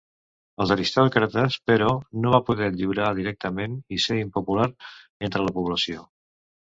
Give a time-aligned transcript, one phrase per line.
[0.63, 1.89] Els aristòcrates, però,
[2.23, 4.67] no va poder lliurar directament i ser impopular
[5.29, 6.09] entre la població.